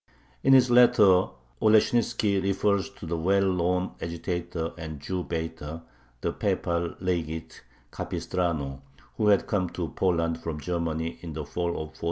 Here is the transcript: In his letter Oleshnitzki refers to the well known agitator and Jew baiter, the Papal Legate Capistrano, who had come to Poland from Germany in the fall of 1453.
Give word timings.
In 0.41 0.53
his 0.53 0.71
letter 0.71 1.25
Oleshnitzki 1.61 2.41
refers 2.41 2.89
to 2.89 3.05
the 3.05 3.17
well 3.17 3.45
known 3.53 3.91
agitator 4.01 4.73
and 4.75 4.99
Jew 4.99 5.21
baiter, 5.23 5.83
the 6.21 6.33
Papal 6.33 6.95
Legate 6.99 7.61
Capistrano, 7.91 8.81
who 9.17 9.27
had 9.27 9.45
come 9.45 9.69
to 9.69 9.89
Poland 9.89 10.39
from 10.39 10.59
Germany 10.59 11.19
in 11.21 11.33
the 11.33 11.45
fall 11.45 11.69
of 11.69 11.89
1453. 11.93 11.99